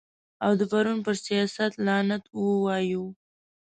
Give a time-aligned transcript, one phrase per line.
[0.45, 3.05] او د پرون پر سیاست لعنت ووایو.